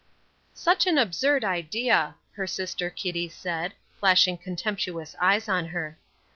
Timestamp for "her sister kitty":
2.31-3.29